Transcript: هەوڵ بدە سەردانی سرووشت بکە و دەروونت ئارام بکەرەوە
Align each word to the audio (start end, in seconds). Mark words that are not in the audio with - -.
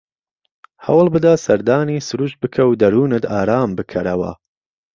هەوڵ 0.85 1.05
بدە 1.15 1.33
سەردانی 1.45 2.05
سرووشت 2.07 2.37
بکە 2.43 2.63
و 2.65 2.77
دەروونت 2.81 3.23
ئارام 3.31 3.69
بکەرەوە 3.77 4.31